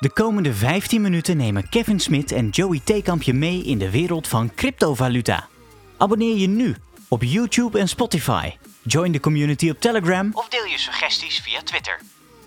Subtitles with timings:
[0.00, 4.28] De komende 15 minuten nemen Kevin Smit en Joey Theekamp je mee in de wereld
[4.28, 5.48] van cryptovaluta.
[5.96, 6.76] Abonneer je nu
[7.08, 8.50] op YouTube en Spotify.
[8.82, 12.00] Join de community op Telegram of deel je suggesties via Twitter.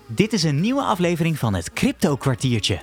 [0.06, 2.80] Dit is een nieuwe aflevering van het Crypto Kwartiertje.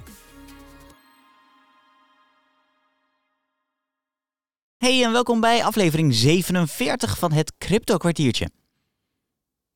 [4.78, 8.50] Hey en welkom bij aflevering 47 van het Crypto Kwartiertje.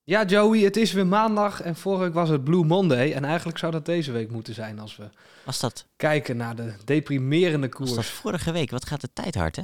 [0.07, 3.11] Ja, Joey, het is weer maandag en vorige week was het Blue Monday.
[3.13, 5.09] En eigenlijk zou dat deze week moeten zijn als we
[5.45, 7.93] Was dat, kijken naar de deprimerende was koers.
[7.93, 8.71] dat vorige week?
[8.71, 9.63] Wat gaat de tijd hard, hè?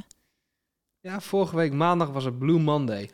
[1.00, 3.10] Ja, vorige week maandag was het Blue Monday.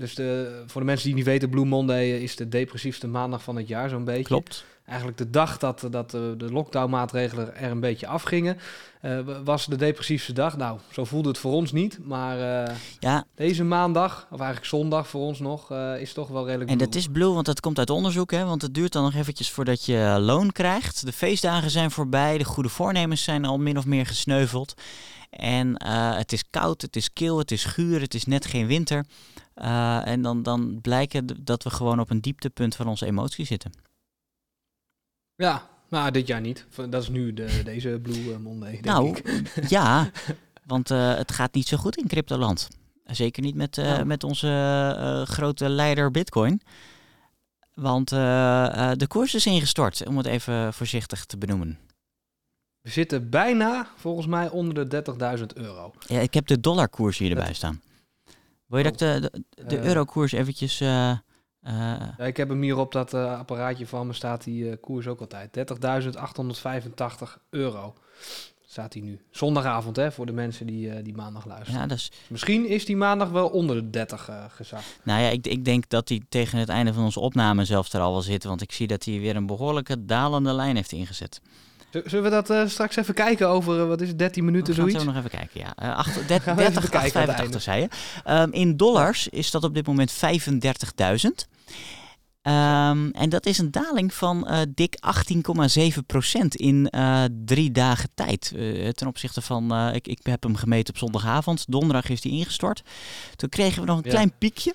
[0.00, 3.56] Dus de, voor de mensen die niet weten, Blue Monday is de depressiefste maandag van
[3.56, 4.24] het jaar zo'n beetje.
[4.24, 4.64] Klopt.
[4.84, 8.58] Eigenlijk de dag dat, dat de, de lockdownmaatregelen er een beetje afgingen,
[9.00, 10.56] eh, was de depressiefste dag.
[10.56, 11.98] Nou, zo voelde het voor ons niet.
[12.02, 16.46] Maar eh, Ja, deze maandag, of eigenlijk zondag voor ons nog, eh, is toch wel
[16.46, 16.88] redelijk En blue.
[16.88, 18.30] dat is blue, want dat komt uit onderzoek.
[18.30, 18.44] Hè?
[18.44, 21.06] Want het duurt dan nog eventjes voordat je loon krijgt.
[21.06, 22.38] De feestdagen zijn voorbij.
[22.38, 24.74] De goede voornemens zijn al min of meer gesneuveld.
[25.30, 28.66] En eh, het is koud, het is kil, het is guur, het is net geen
[28.66, 29.04] winter.
[29.54, 33.72] Eh, en dan, dan blijken dat we gewoon op een dieptepunt van onze emotie zitten.
[35.34, 36.66] Ja, maar dit jaar niet.
[36.88, 39.42] Dat is nu de, deze Blue eh, Monday, denk nou, ik.
[39.68, 40.10] ja,
[40.64, 42.68] want het gaat niet zo goed in cryptoland.
[43.04, 44.04] Zeker niet met, Nou.
[44.04, 46.60] met onze grote leider Bitcoin.
[47.74, 51.78] Want de koers is ingestort, om het even voorzichtig te benoemen.
[52.80, 55.02] We zitten bijna, volgens mij, onder de
[55.38, 55.92] 30.000 euro.
[56.06, 57.80] Ja, ik heb de dollarkoers hier erbij staan.
[58.66, 59.84] Wil je dat ik de, de, de Eh.
[59.86, 60.80] eurokoers eventjes...
[60.80, 61.18] eh, eh,
[61.62, 65.50] Ja, ik heb hem hier op dat apparaatje van me, staat die koers ook altijd.
[65.52, 67.94] 30.885 euro
[68.66, 69.20] staat hij nu.
[69.30, 71.80] Zondagavond, hè, voor de mensen die, die maandag luisteren.
[71.80, 74.98] ja, dus, Misschien is die maandag wel onder de 30 eh, gezakt.
[75.02, 78.00] nou ja, ik, ik denk dat hij tegen het einde van onze opname zelfs er
[78.00, 78.44] al wel zit.
[78.44, 81.40] Want ik zie dat hij weer een behoorlijke dalende lijn heeft ingezet.
[81.90, 84.74] Zullen we dat eh, straks even kijken over, eh, wat is het, 13 We minuten
[84.74, 84.98] zoiets?
[84.98, 85.72] zo nog even kijken, ja.
[85.76, 87.88] Eh, acht- der- Gaan we even 30, bekijken aan het 85 zei je.
[88.24, 91.48] Ehm, in dollars is dat op dit moment 35.000.
[92.42, 96.90] Ehm, en dat is een daling van dik 18,7% in
[97.44, 98.52] drie dagen tijd.
[98.96, 101.64] Ten opzichte van, ik, ik heb hem gemeten op zondagavond.
[101.68, 102.82] Donderdag is die ingestort.
[103.36, 104.10] Toen kregen we nog een Ja.
[104.10, 104.74] klein piekje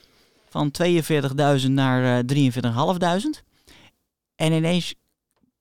[0.50, 3.44] van 42.000 naar eh 43.500.
[4.36, 4.94] En ineens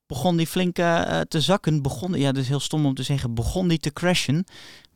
[0.07, 1.83] begon die flink eh, te zakken.
[1.83, 4.45] Begon, ja, dat is heel stom om te zeggen, begon die te crashen.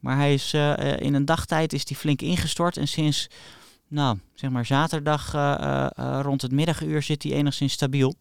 [0.00, 2.76] Maar hij is eh, eh, in een dagtijd is die flink ingestort.
[2.76, 3.28] En sinds,
[3.88, 5.32] nou, zeg maar zaterdag
[6.22, 8.14] rond het middaguur zit hij enigszins stabiel.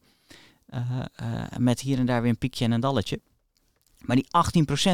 [1.57, 3.19] Met hier en daar weer een piekje en een dalletje.
[3.97, 4.27] Maar die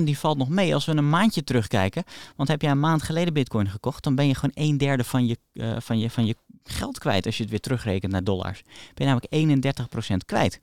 [0.01, 2.03] 18% die valt nog mee als we een maandje terugkijken.
[2.35, 5.25] Want heb jij een maand geleden bitcoin gekocht, dan ben je gewoon een derde van
[5.25, 5.37] je,
[5.79, 8.61] van je, van je geld kwijt als je het weer terugrekent naar dollars.
[8.93, 9.73] Ben je namelijk
[10.13, 10.59] 31% kwijt.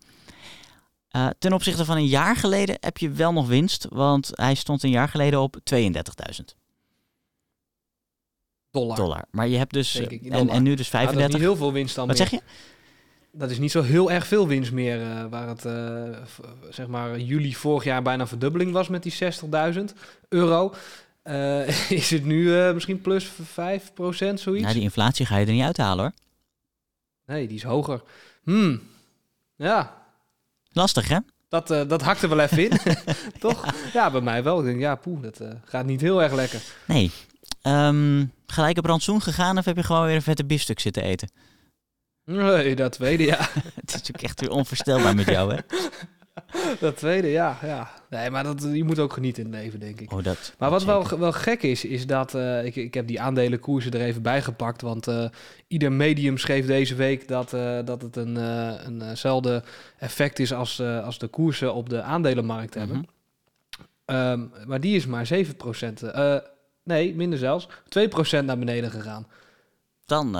[1.10, 4.82] Eh, ten opzichte van een jaar geleden heb je wel nog winst, want hij stond
[4.82, 6.56] een jaar geleden op 32.000
[8.70, 8.96] Dollar.
[8.96, 9.24] dollar.
[9.30, 11.32] Maar je hebt dus, ik, in en, en nu dus Nou, dat is 35.
[11.32, 12.28] niet heel veel winst dan Wat meer.
[12.28, 12.46] zeg je?
[13.32, 16.08] Dat is niet zo heel erg veel winst meer, eh, waar het eh,
[16.70, 19.80] zeg maar juli vorig jaar bijna verdubbeling was met die 60.000
[20.28, 20.74] euro.
[21.22, 23.30] Eh, is het nu eh, misschien plus 5%
[24.34, 24.42] zoiets?
[24.44, 26.12] Nou, die inflatie ga je er niet uithalen hoor.
[27.26, 28.02] Nee, die is hoger.
[28.42, 28.82] Hmm.
[29.56, 29.99] Ja,
[30.72, 31.18] Lastig hè?
[31.50, 32.78] dat, eh, dat hakt er wel even in,
[33.38, 33.64] toch?
[33.92, 34.58] Ja, bij mij wel.
[34.58, 36.62] Ik denk, ja, poeh, dat eh, gaat niet heel erg lekker.
[36.86, 37.10] Nee.
[37.62, 41.30] Ehm, gelijk op rantsoen gegaan of heb je gewoon weer een vette biefstuk zitten eten?
[42.24, 43.38] Nee, dat tweede, ja.
[43.80, 45.60] Het is natuurlijk echt weer onvoorstelbaar met jou hè?
[46.80, 47.58] Dat tweede, ja.
[47.62, 47.90] ja.
[48.10, 50.12] Nee, maar dat, je moet ook genieten in het leven, denk ik.
[50.12, 50.54] Oh, dat.
[50.58, 54.00] Maar wat wel, wel gek is, is dat eh, ik, ik heb die aandelenkoersen er
[54.00, 54.82] even bij gepakt.
[54.82, 55.24] Want eh,
[55.68, 58.36] ieder medium schreef deze week dat, eh, dat het een,
[59.00, 59.62] eenzelfde
[59.98, 62.96] effect is als, als de koersen op de aandelenmarkt hebben.
[62.96, 63.06] Mhm.
[64.04, 66.02] Ehm, maar die is maar 7%.
[66.02, 66.36] eh
[66.84, 67.68] nee, minder zelfs.
[67.88, 69.26] 2% naar beneden gegaan.
[70.06, 70.34] Dan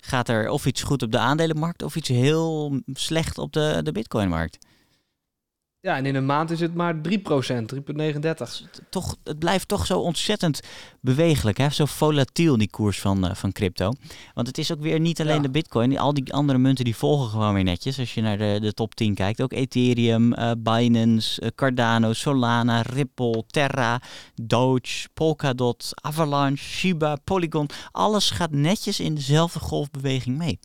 [0.00, 3.92] gaat er of iets goed op de aandelenmarkt of iets heel slecht op de, de
[3.92, 4.66] bitcoinmarkt.
[5.80, 8.64] Ja, en in een maand is het maar 3%, 3,39.
[8.90, 10.60] toch, het blijft toch zo ontzettend
[11.00, 11.70] bewegelijk, hè?
[11.70, 13.92] zo volatiel die koers van, eh, van crypto.
[14.34, 15.42] Want het is ook weer niet alleen Ja.
[15.42, 17.98] de bitcoin, al die andere munten die volgen gewoon weer netjes.
[17.98, 22.80] Als je naar de, de top 10 kijkt, ook Ethereum, eh, Binance, eh, Cardano, Solana,
[22.80, 24.00] Ripple, Terra,
[24.42, 27.68] Doge, Polkadot, Avalanche, Shiba, Polygon.
[27.90, 30.58] Alles gaat netjes in dezelfde golfbeweging mee.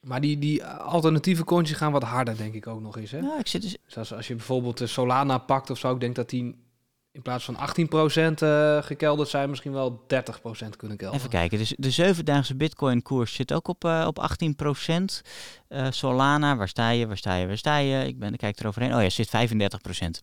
[0.00, 3.10] Maar die, die alternatieve coins gaan wat harder, denk ik ook nog eens.
[3.10, 3.18] Hè?
[3.18, 6.00] Ja, ik zit dus, Dus als, als je bijvoorbeeld de Solana pakt of zo, ik
[6.00, 6.66] denk dat die
[7.12, 11.12] in plaats van 18% eh gekelderd zijn, misschien wel 30% kunnen kelderen.
[11.12, 15.22] Even kijken, dus de zevendaagse bitcoin koers zit ook op, eh, op 18%.
[15.68, 18.06] Eh, Solana, waar sta je, waar sta je, waar sta je?
[18.06, 18.94] Ik, ben, ik kijk eroverheen.
[18.94, 20.22] Oh ja, zit 35%.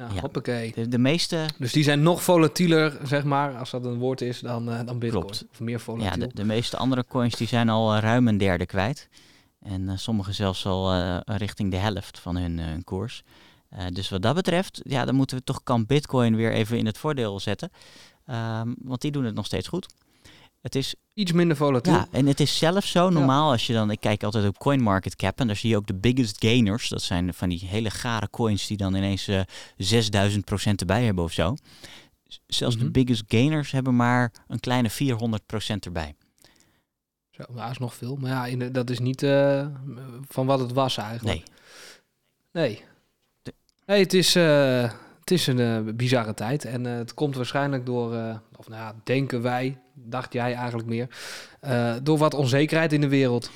[0.00, 0.20] Ja, Ja.
[0.20, 0.72] hoppakee.
[0.74, 4.40] De, de meeste, Dus die zijn nog volatieler, zeg maar, als dat een woord is,
[4.40, 5.24] dan, eh, dan Bitcoin.
[5.24, 5.44] Klopt.
[5.52, 6.28] Of meer ja, volatiel.
[6.28, 9.08] de, de meeste andere coins die zijn al eh, ruim een derde kwijt.
[9.62, 10.94] En eh, sommige zelfs al
[11.24, 13.22] richting de helft van hun, hun koers.
[13.92, 16.98] Dus wat dat betreft, ja, dan moeten we toch kan Bitcoin weer even in het
[16.98, 17.70] voordeel zetten.
[18.26, 19.86] Ehm, want die doen het nog steeds goed.
[20.60, 21.92] Het is Iets minder volatiel.
[21.92, 25.40] Ja, en het is zelfs zo normaal als je dan, ik kijk altijd op CoinMarketCap
[25.40, 26.88] en daar zie je ook de biggest gainers.
[26.88, 29.40] Dat zijn van die hele gare coins die dan ineens eh
[29.76, 31.54] 6000% erbij hebben of zo.
[32.46, 32.84] Zelfs Mhm.
[32.84, 36.14] de biggest gainers hebben maar een kleine 400% erbij.
[37.30, 38.16] Zo, dat is nog veel.
[38.16, 39.66] Maar ja, in de- dat is niet eh,
[40.28, 41.26] van wat het was eigenlijk.
[41.36, 41.44] Nee,
[42.52, 42.84] Nee.
[43.42, 43.54] De-
[43.86, 44.82] Nee, het is, eh,
[45.20, 46.64] het is een bizarre tijd.
[46.64, 48.08] En het komt waarschijnlijk door,
[48.56, 49.78] of nou ja, denken wij,
[50.10, 51.08] dacht jij eigenlijk meer,
[51.60, 53.50] eh, door wat onzekerheid in de wereld.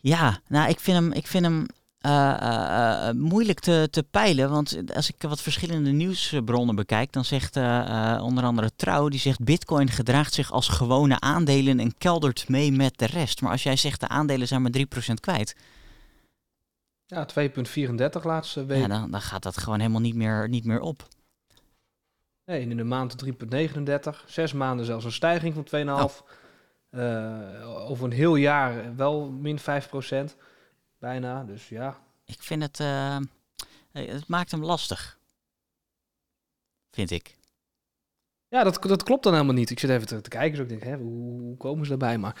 [0.00, 1.66] Ja, nou, ik vind hem, ik vind hem
[1.98, 4.50] eh, eh, moeilijk te, te peilen.
[4.50, 7.56] Want als ik wat verschillende nieuwsbronnen bekijk, dan zegt
[8.20, 12.98] onder andere Trouw, die zegt Bitcoin gedraagt zich als gewone aandelen en keldert mee met
[12.98, 13.40] de rest.
[13.40, 15.56] Maar als jij zegt de aandelen zijn maar 3% kwijt,
[17.06, 18.80] Ja, 2,34 laatste week.
[18.80, 21.06] ja, dan, dan gaat dat gewoon helemaal niet meer, niet meer op.
[22.44, 24.24] Nee, in de maand 3,39.
[24.26, 26.22] Zes maanden zelfs een stijging van 2,5.
[26.90, 30.36] Eh, over een heel jaar wel min 5%
[31.04, 31.98] Bijna, dus ja.
[32.24, 33.16] Ik vind het, eh,
[33.92, 35.18] het maakt hem lastig.
[36.90, 37.36] Vind ik.
[38.48, 39.70] Ja, dat, dat klopt dan helemaal niet.
[39.70, 42.18] Ik zit even te, te kijken, dus ik denk, hè, hoe, hoe komen ze daarbij?
[42.18, 42.34] Maar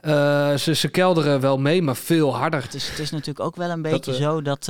[0.00, 2.62] eh, ze, ze kelderen wel mee, maar veel harder.
[2.62, 4.66] Het is, het is natuurlijk ook wel een Dat, beetje eh, zo dat.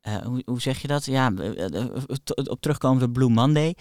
[0.00, 1.04] Eh, hoe, hoe zeg je dat?
[1.04, 1.90] Ja, eh, eh,
[2.44, 3.74] op terugkomen op Blue Monday.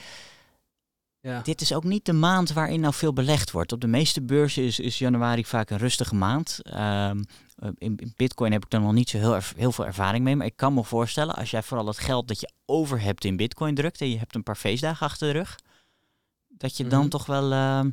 [1.21, 1.42] Ja.
[1.42, 3.71] Dit is ook niet de maand waarin nou veel belegd wordt.
[3.71, 6.60] Op de meeste beurzen is, is januari vaak een rustige maand.
[6.63, 7.24] Ehm,
[7.56, 10.36] eh, in, in Bitcoin heb ik dan nog niet zo heel, veel ervaring mee.
[10.36, 13.36] Maar ik kan me voorstellen, als jij vooral het geld dat je over hebt in
[13.36, 14.01] Bitcoin drukt.
[14.01, 15.56] en je hebt een paar feestdagen achter de rug.
[16.48, 17.10] dat je dan Mhm.
[17.10, 17.51] toch wel.
[17.51, 17.89] ehm,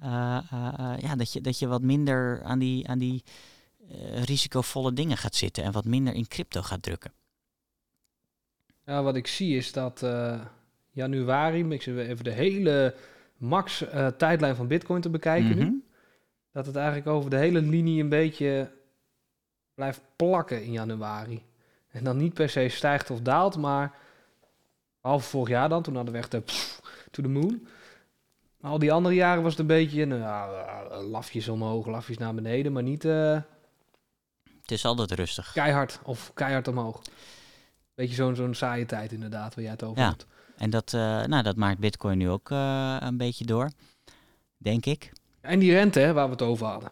[0.00, 3.24] eh, eh, eh, ja, dat je, dat je wat minder aan die, aan die
[4.14, 5.64] risicovolle dingen gaat zitten.
[5.64, 7.12] en wat minder in crypto gaat drukken.
[8.86, 10.40] Ja, wat ik zie is dat eh,
[10.90, 12.94] januari, ik zit even de hele
[13.36, 15.64] max eh, tijdlijn van Bitcoin te bekijken nu.
[15.64, 15.74] Mhm.
[16.52, 18.70] Dat het eigenlijk over de hele linie een beetje
[19.74, 21.42] blijft plakken in januari.
[21.90, 23.92] En dan niet per se stijgt of daalt, maar
[25.00, 26.80] half vorig jaar dan, toen hadden we echt de pff,
[27.10, 27.66] to the moon.
[28.60, 30.48] Maar al die andere jaren was het een beetje, nou, ja,
[30.90, 33.44] eh, lafjes omhoog, lafjes naar beneden, maar niet Het
[34.66, 35.52] is altijd rustig.
[35.52, 37.02] keihard of keihard omhoog.
[37.96, 40.16] Beetje zo'n zo'n saaie tijd inderdaad, waar jij het over Ja.
[40.56, 43.70] En dat, eh, nou, dat maakt Bitcoin nu ook eh, een beetje door.
[44.58, 45.12] Denk ik.
[45.40, 46.90] En die rente, hè, waar we het over hadden.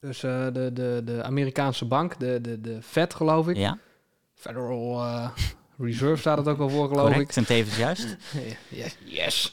[0.00, 3.56] Dus eh, de, de, de Amerikaanse bank, de, de, de Fed geloof ik.
[3.56, 3.78] Ja,
[4.34, 5.30] Federal
[5.78, 7.36] Reserve staat het ook al voor, geloof correct.
[7.36, 8.16] En tevens juist.
[8.32, 8.58] ik.
[8.68, 8.96] Yes.
[9.04, 9.52] yes.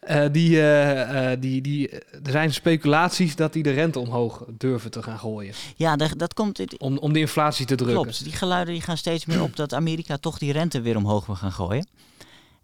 [0.00, 4.90] Eh, die, eh, eh, die, die, er zijn speculaties dat die de rente omhoog durven
[4.90, 5.54] te gaan gooien.
[5.76, 6.78] Ja, dat, dat komt.
[6.78, 8.02] Om, om de inflatie te drukken.
[8.02, 8.24] Klopt.
[8.24, 11.34] Die geluiden die gaan steeds meer op dat Amerika toch die rente weer omhoog wil
[11.36, 11.88] gaan gooien.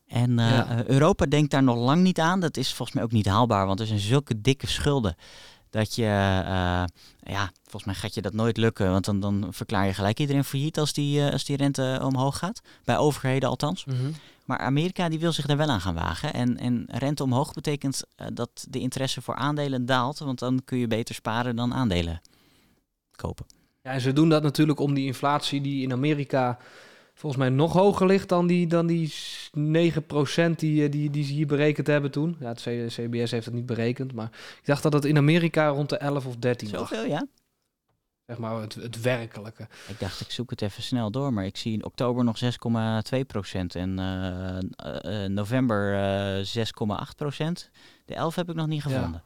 [0.09, 0.85] En Ja.
[0.87, 2.41] Europa denkt daar nog lang niet aan.
[2.41, 5.17] Dat is volgens mij ook niet haalbaar, want er zijn zulke dikke schulden.
[5.71, 6.85] Dat je, eh,
[7.33, 8.91] ja, volgens mij gaat je dat nooit lukken.
[8.91, 12.39] Want dan, dan verklaar je gelijk iedereen failliet als die, eh, als die rente omhoog
[12.39, 12.61] gaat.
[12.85, 13.85] Bij overheden althans.
[13.85, 14.11] Mhm.
[14.45, 16.35] Maar Amerika die wil zich daar wel aan gaan wagen.
[16.35, 20.19] En, en rente omhoog betekent eh, dat de interesse voor aandelen daalt.
[20.19, 22.21] Want dan kun je beter sparen dan aandelen
[23.17, 23.47] kopen.
[23.83, 26.59] Ja, en ze doen dat natuurlijk om die inflatie die in Amerika
[27.19, 31.25] volgens mij nog hoger ligt dan die, dan die s- 9% die, eh, die, die
[31.25, 32.37] ze hier berekend hebben toen.
[32.41, 35.89] Ja, het CBS heeft het niet berekend, maar ik dacht dat het in Amerika rond
[35.89, 36.89] de 11 of 13 lag.
[36.89, 37.27] Zoveel, ja?
[38.27, 39.69] Zeg maar het, het werkelijke.
[39.89, 43.21] Ik dacht, ik zoek het even snel door, maar ik zie in oktober nog 6,2
[43.27, 45.95] procent en eh, eh, eh, november
[46.39, 47.71] eh 6,8 procent.
[48.05, 49.23] De 11 heb ik nog niet Ja.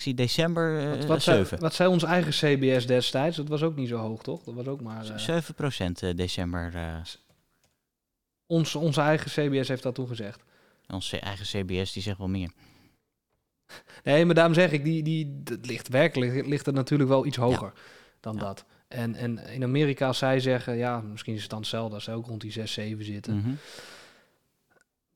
[0.00, 1.60] Ik zie december eh, Wat, wat, zei, 7.
[1.60, 3.36] wat zei ons eigen CBS destijds?
[3.36, 4.42] Dat was ook niet zo hoog, toch?
[4.42, 5.08] Dat was ook maar...
[5.10, 6.70] eh, 7 procent eh, december.
[6.74, 6.96] eh,
[8.46, 10.42] ons, onze eigen CBS heeft dat toen gezegd.
[10.88, 12.50] onze eigen CBS die zegt wel meer.
[14.04, 17.36] Nee, maar daarom zeg ik, die, die, het ligt werkelijk ligt het natuurlijk wel iets
[17.36, 17.72] hoger
[18.20, 18.40] dan Ja.
[18.40, 18.64] dat.
[18.88, 22.14] En, en in Amerika, als zij zeggen, ja, misschien is het dan hetzelfde als zij
[22.14, 23.36] ook rond die 6, 7 zitten.
[23.36, 23.50] Mhm.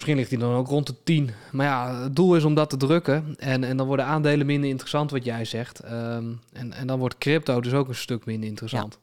[0.07, 1.31] Misschien ligt hij dan ook rond de 10.
[1.53, 3.35] Maar ja, het doel is om dat te drukken.
[3.39, 5.81] En, en dan worden aandelen minder interessant, wat jij zegt.
[5.81, 8.99] Ehm, en, en dan wordt crypto dus ook een stuk minder interessant.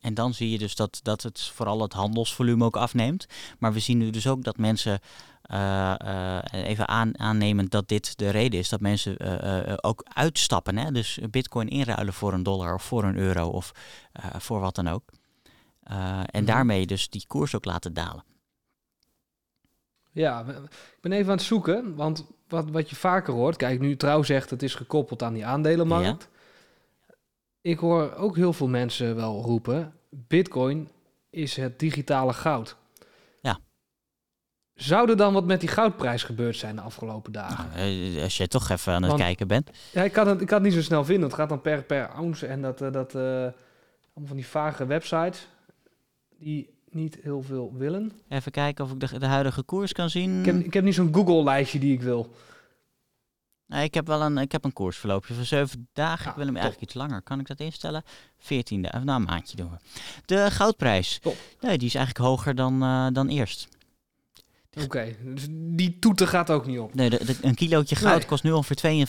[0.00, 3.26] En dan zie je dus dat, dat het vooral het handelsvolume ook afneemt.
[3.58, 5.00] Maar we zien nu dus ook dat mensen,
[5.50, 10.76] uh, uh, even aan, aannemend dat dit de reden is, dat mensen uh, ook uitstappen.
[10.78, 10.92] Hè?
[10.92, 13.72] Dus bitcoin inruilen voor een dollar of voor een euro of
[14.38, 15.02] voor wat dan ook.
[15.82, 18.24] en mm daarmee dus die koers ook laten dalen.
[20.16, 23.96] Ja, ik ben even aan het zoeken, want wat, wat je vaker hoort, kijk nu
[23.96, 26.28] trouw zegt het is gekoppeld aan die aandelenmarkt.
[26.30, 27.14] Ja.
[27.60, 30.88] Ik hoor ook heel veel mensen wel roepen, bitcoin
[31.30, 32.76] is het digitale goud.
[33.40, 33.58] Ja.
[34.74, 37.70] Zou er dan wat met die goudprijs gebeurd zijn de afgelopen dagen?
[37.74, 39.70] Nou, als je toch even aan het kijken bent.
[39.92, 41.24] Ja, ik kan, het, ik kan het niet zo snel vinden.
[41.24, 43.52] Het gaat dan per, per ounce en dat, eh, dat uh, allemaal
[44.26, 45.48] van die vage websites
[46.38, 48.12] die niet heel veel willen.
[48.28, 50.38] Even kijken of ik de, de huidige koers kan zien.
[50.38, 52.34] Ik heb, ik heb niet zo'n Google-lijstje die ik wil.
[53.66, 56.30] Nee, ik heb wel een, ik heb een koersverloopje van zeven dagen.
[56.30, 57.22] ik wil hem eigenlijk iets langer.
[57.22, 58.02] Kan ik dat instellen?
[58.38, 59.06] 14 dagen.
[59.06, 59.76] Nou, een maandje doen we.
[60.24, 61.18] De goudprijs.
[61.18, 61.36] Top.
[61.60, 63.68] Nee, die is eigenlijk hoger dan, uh, dan eerst.
[64.82, 66.94] Oké, dus die toeter gaat ook niet op.
[66.94, 68.26] Nee, de, de, een kilootje goud nee.
[68.26, 69.06] kost nu ongeveer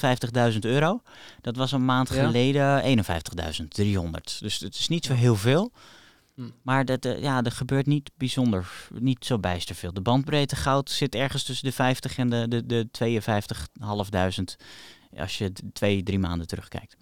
[0.53, 1.01] 52.000 euro.
[1.41, 2.25] Dat was een maand ja.
[2.25, 4.39] geleden 51.300.
[4.39, 5.72] Dus het is niet zo heel veel.
[6.38, 6.50] Hm.
[6.62, 9.94] Maar dat, uh, ja, er gebeurt niet bijzonder, niet zo bijster veel.
[9.94, 12.88] De bandbreedte goud zit ergens tussen de 50 en de, de, de
[14.60, 14.65] 52.500
[15.20, 16.98] als je twee, drie maanden terugkijkt.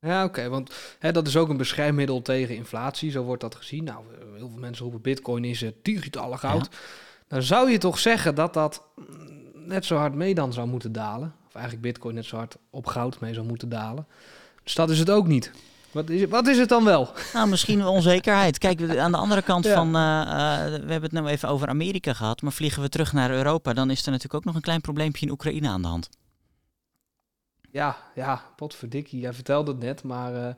[0.00, 3.84] Ja, oké, want hè, dat is ook een beschermmiddel tegen inflatie, zo wordt dat gezien.
[3.84, 4.04] Nou,
[4.36, 6.68] heel veel mensen roepen bitcoin is het digitale goud.
[6.70, 6.78] Ja.
[7.28, 8.82] Dan zou je toch zeggen dat dat
[9.54, 11.34] net zo hard mee dan zou moeten dalen.
[11.46, 14.06] Of eigenlijk bitcoin net zo hard op goud mee zou moeten dalen.
[14.62, 15.52] Dus dat is het ook niet.
[15.96, 17.08] Wat is, het, wat is het dan wel?
[17.32, 18.58] Nou, misschien onzekerheid.
[18.58, 19.74] Kijk, aan de andere kant ja.
[19.74, 23.12] van, uh, uh, we hebben het nu even over Amerika gehad, maar vliegen we terug
[23.12, 25.88] naar Europa, dan is er natuurlijk ook nog een klein probleempje in Oekraïne aan de
[25.88, 26.08] hand.
[27.70, 30.48] Ja, ja, potverdikkie, jij vertelde het net, maar uh,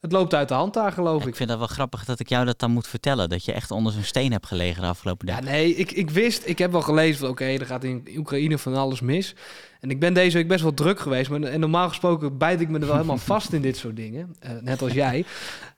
[0.00, 1.28] het loopt uit de hand daar, geloof ik.
[1.28, 3.70] Ik vind dat wel grappig dat ik jou dat dan moet vertellen, dat je echt
[3.70, 5.44] onder zo'n steen hebt gelegen de afgelopen dagen.
[5.44, 8.08] Ja, nee, ik, ik wist, ik heb wel gelezen van oké, okay, er gaat in
[8.16, 9.34] Oekraïne van alles mis.
[9.80, 11.30] En ik ben deze week best wel druk geweest.
[11.30, 14.36] Maar, en normaal gesproken bijt ik me er wel helemaal vast in dit soort dingen.
[14.44, 15.24] Uh, net als jij.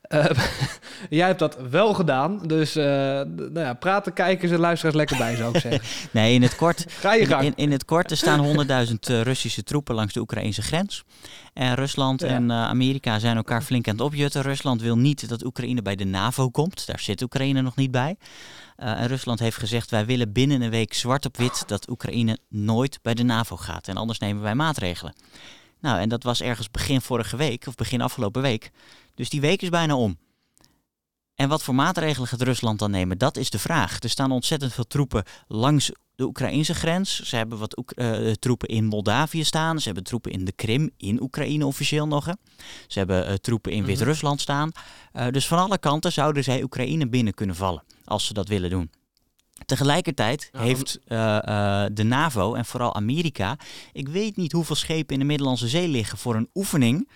[0.08, 0.24] Uh,
[1.10, 2.40] jij hebt dat wel gedaan.
[2.46, 5.80] Dus uh, nou ja, praten, kijken en luisteraars lekker bij, zou ik zeggen.
[6.10, 6.84] nee, in het kort.
[6.88, 7.44] Ga je gang.
[7.44, 11.04] In, in, het kort, er staan 100.000 Russische troepen langs de Oekraïnse grens.
[11.52, 12.26] En Rusland ja.
[12.26, 14.42] en Amerika zijn elkaar flink aan het opjutten.
[14.42, 16.86] Rusland wil niet dat Oekraïne bij de NAVO komt.
[16.86, 18.16] Daar zit Oekraïne nog niet bij.
[18.78, 22.38] Uh, en Rusland heeft gezegd: wij willen binnen een week zwart op wit dat Oekraïne
[22.48, 23.88] nooit bij de NAVO gaat.
[23.88, 25.14] En anders nemen wij maatregelen.
[25.80, 28.70] Nou, en dat was ergens begin vorige week of begin afgelopen week.
[29.14, 30.18] Dus die week is bijna om.
[31.34, 33.18] En wat voor maatregelen gaat Rusland dan nemen?
[33.18, 34.02] Dat is de vraag.
[34.02, 37.20] Er staan ontzettend veel troepen langs de Oekraïnse grens.
[37.22, 39.78] Ze hebben wat uh, troepen in Moldavië staan.
[39.78, 42.24] Ze hebben troepen in de Krim, in Oekraïne officieel nog.
[42.24, 42.32] Hè.
[42.86, 44.70] Ze hebben uh, troepen in Wit-Rusland staan.
[45.12, 48.70] Uh, dus van alle kanten zouden zij Oekraïne binnen kunnen vallen, als ze dat willen
[48.70, 48.90] doen.
[49.64, 51.00] Tegelijkertijd ja, heeft
[51.92, 53.56] de NAVO en vooral Amerika,
[53.92, 57.08] ik weet niet hoeveel schepen in de Middellandse Zee liggen voor een oefening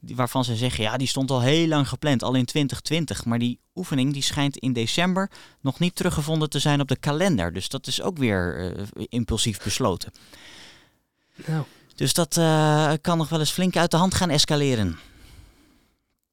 [0.00, 3.24] waarvan ze zeggen, ja, die stond al heel lang gepland, al in 2020.
[3.24, 5.30] Maar die oefening die schijnt in december
[5.60, 7.52] nog niet teruggevonden te zijn op de kalender.
[7.52, 10.12] Dus dat is ook weer uh, impulsief besloten.
[11.46, 11.64] Nou.
[11.94, 14.98] Dus dat uh, kan nog wel eens flink uit de hand gaan escaleren.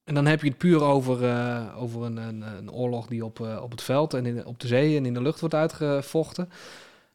[0.08, 3.40] En dan heb je het puur over, uh, over een, een, een, oorlog die op,
[3.62, 6.50] op het veld en in, op de zee en in de lucht wordt uitgevochten.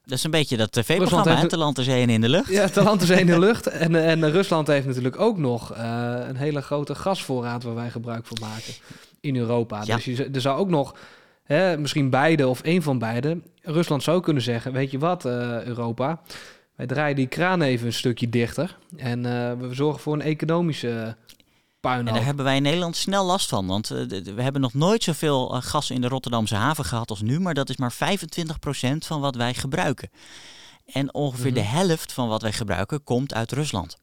[0.04, 2.48] Dat is een beetje dat tv-programma, te land, te zee en in de lucht.
[2.48, 3.66] Ja, te land, te zee in de lucht.
[3.66, 8.26] En, en Rusland heeft natuurlijk ook nog uh, een hele grote gasvoorraad waar wij gebruik
[8.26, 8.74] van maken
[9.20, 9.82] in Europa.
[9.84, 9.94] Ja.
[9.94, 10.94] Dus je, er zou ook nog,
[11.44, 16.20] hè, misschien beide of één van beide, Rusland zou kunnen zeggen, weet je wat Europa,
[16.76, 19.22] wij draaien die kraan even een stukje dichter en
[19.58, 21.16] we zorgen voor een economische
[21.82, 23.66] en daar hebben wij in Nederland snel last van.
[23.66, 23.98] Want uh,
[24.34, 27.40] we hebben nog nooit zoveel uh, gas in de Rotterdamse haven gehad als nu.
[27.40, 27.96] Maar dat is maar 25%
[28.98, 30.10] van wat wij gebruiken.
[30.86, 31.62] En ongeveer mm -hmm.
[31.62, 33.98] de helft van wat wij gebruiken komt uit Rusland.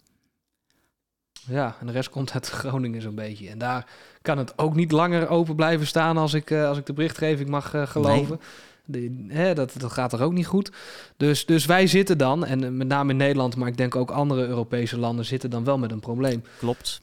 [1.47, 3.49] Ja, en de rest komt uit Groningen zo'n beetje.
[3.49, 3.87] En daar
[4.21, 7.49] kan het ook niet langer open blijven staan als ik, uh, als ik de berichtgeving
[7.49, 8.39] mag geloven.
[8.85, 9.17] Nee.
[9.25, 10.71] De, hè, dat, dat gaat er ook niet goed.
[11.17, 14.47] Dus, dus wij zitten dan, en met name in Nederland, maar ik denk ook andere
[14.47, 16.43] Europese landen, zitten dan wel met een probleem.
[16.59, 17.01] Klopt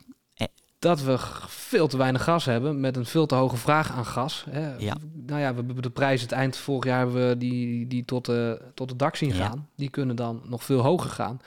[0.87, 1.16] dat we
[1.47, 4.45] veel te weinig gas hebben met een veel te hoge vraag aan gas.
[4.50, 4.76] Hè.
[4.76, 4.97] Ja.
[5.26, 8.25] Nou ja, we hebben de prijs het eind vorig jaar hebben we die, die tot,
[8.25, 9.57] de, tot het dak zien gaan.
[9.57, 9.64] Ja.
[9.76, 11.40] Die kunnen dan nog veel hoger gaan.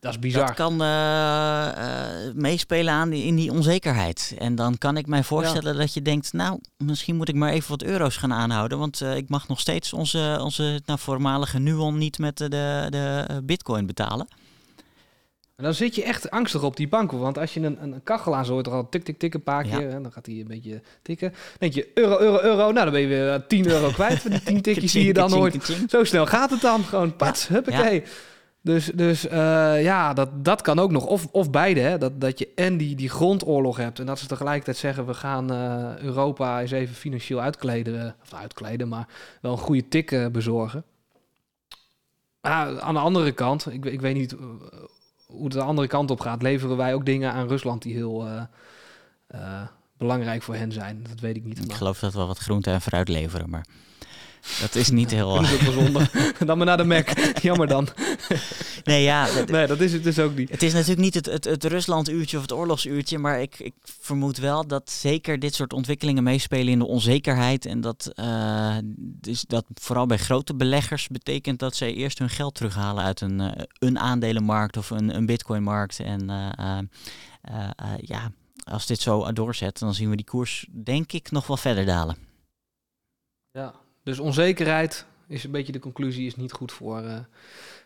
[0.00, 0.46] Dat is bizar.
[0.46, 4.34] Dat kan uh, uh, meespelen aan die, in die onzekerheid.
[4.38, 5.78] En dan kan ik mij voorstellen ja.
[5.78, 8.78] dat je denkt, nou, misschien moet ik maar even wat euro's gaan aanhouden.
[8.78, 12.48] Want uh, ik mag nog steeds onze, onze nou, voormalige Nuon niet met de,
[12.90, 14.26] de bitcoin betalen.
[15.62, 17.12] En dan zit je echt angstig op die bank.
[17.12, 19.66] Want als je een, een kachel aan hoort er al tik, tik, tik een paar
[19.66, 19.76] Ja.
[19.78, 19.88] keer.
[19.90, 21.30] En dan gaat hij een beetje tikken.
[21.30, 22.56] Dan denk je, euro, euro, euro.
[22.56, 25.12] Nou, dan ben je weer eh, 10 euro kwijt van die 10 tikjes die je
[25.12, 25.62] dan kaching.
[25.90, 26.84] Zo snel gaat het dan.
[26.84, 28.02] Gewoon pats, huppakee.
[28.60, 31.06] Dus, dus eh, ja, dat, dat kan ook nog.
[31.06, 31.98] Of, of beide, hè.
[31.98, 33.98] Dat, dat je en die, die grondoorlog hebt...
[33.98, 35.06] en dat ze tegelijkertijd zeggen...
[35.06, 38.00] we gaan eh, Europa eens even financieel uitkleden.
[38.06, 39.08] eh, Of uitkleden, maar
[39.40, 40.84] wel een goede tik eh, bezorgen.
[42.40, 44.38] Ah, aan de andere kant, ik, ik weet niet eh,
[45.32, 46.42] hoe het de andere kant op gaat...
[46.42, 48.42] leveren wij ook dingen aan Rusland die heel eh,
[49.26, 49.62] eh,
[49.96, 51.04] belangrijk voor hen zijn.
[51.08, 51.58] Dat weet ik niet.
[51.58, 53.66] Ik maar- geloof dat we wat groente en fruit leveren, maar
[54.60, 55.42] dat is niet heel...
[55.42, 56.10] Wel zonder.
[56.46, 57.08] dan maar naar de Mac.
[57.42, 57.88] Jammer dan.
[58.84, 60.50] Nee, ja, dat- Nee, dat is het dus ook niet.
[60.50, 64.38] Het is natuurlijk niet het, het, het Rusland-uurtje of het oorlogsuurtje, maar ik, ik vermoed
[64.38, 67.66] wel dat zeker dit soort ontwikkelingen meespelen in de onzekerheid.
[67.66, 72.54] En dat, eh, dus dat vooral bij grote beleggers betekent dat zij eerst hun geld
[72.54, 76.00] terughalen uit een, eh, een aandelenmarkt of een, een bitcoinmarkt.
[76.00, 76.78] En eh, eh,
[77.42, 78.30] eh, eh, ja,
[78.64, 82.16] als dit zo doorzet, dan zien we die koers denk ik nog wel verder dalen.
[83.50, 87.18] Ja, dus onzekerheid is een beetje de conclusie, is niet goed voor, eh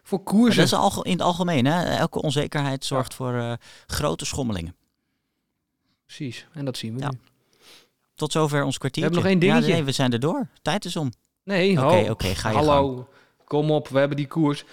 [0.02, 0.70] voor Maar koersen.
[0.70, 1.82] dat is in het algemeen, hè?
[1.96, 3.52] elke onzekerheid zorgt voor eh,
[3.86, 4.74] grote schommelingen.
[6.04, 7.10] Precies, en dat zien we Ja.
[7.10, 7.18] nu.
[8.14, 9.00] Tot zover ons kwartiertje.
[9.14, 9.68] hebben nog één dingetje.
[9.70, 10.48] Ja, nee, we zijn er door.
[10.62, 11.12] Tijd is om.
[11.44, 13.08] Nee, Oké, ga je Hallo,
[13.44, 14.64] kom op, we hebben die koers.
[14.64, 14.68] 30.885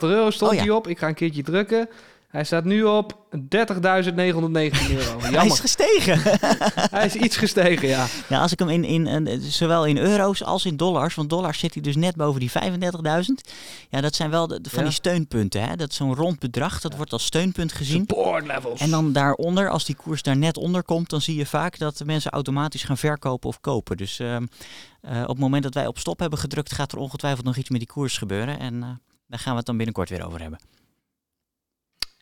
[0.00, 0.86] euro stond Oh hij op.
[0.88, 1.88] Ik ga een keertje drukken.
[2.34, 3.40] Hij staat nu op 30.919
[4.90, 5.20] euro.
[5.38, 6.18] Hij is gestegen.
[6.96, 8.06] Hij is iets gestegen, ja.
[8.28, 11.58] ja, als ik hem in, in, in- zowel in euro's als in dollars, want dollars
[11.58, 13.50] zit hij dus net boven die 35.000.
[13.90, 14.84] Ja, dat zijn wel de, van Ja.
[14.84, 15.62] die steunpunten.
[15.68, 15.76] Hè?
[15.76, 18.04] Dat zo'n rond bedrag, dat wordt als steunpunt gezien.
[18.08, 18.80] Support levels.
[18.80, 21.96] En dan daaronder, als die koers daar net onder komt, dan zie je vaak dat
[21.98, 23.96] de mensen automatisch gaan verkopen of kopen.
[23.96, 24.46] Dus ehm,
[25.00, 27.70] eh, op het moment dat wij op stop hebben gedrukt, gaat er ongetwijfeld nog iets
[27.70, 28.58] met die koers gebeuren.
[28.58, 28.88] En eh,
[29.26, 30.58] daar gaan we het dan binnenkort weer over hebben.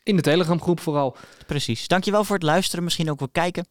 [0.03, 1.15] In de Telegram groep vooral.
[1.47, 1.87] Precies.
[1.87, 3.67] Dankjewel voor het luisteren, misschien ook wel kijken.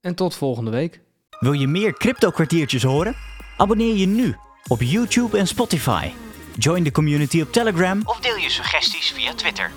[0.00, 1.00] En tot volgende week.
[1.40, 3.16] Wil je meer crypto kwartiertjes horen?
[3.56, 4.36] Abonneer je nu
[4.68, 6.10] op YouTube en Spotify.
[6.58, 9.70] Join de community op Telegram of deel je suggesties via Twitter.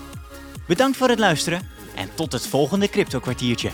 [0.68, 1.62] Bedankt voor het luisteren
[1.96, 3.72] en tot het volgende crypto kwartiertje.